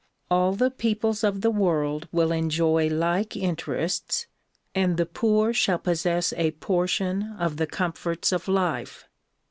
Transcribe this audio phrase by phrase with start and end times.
[0.31, 4.25] All the peoples of the world will enjoy like interests
[4.73, 9.07] and the poor shall possess a portion of the comforts of life.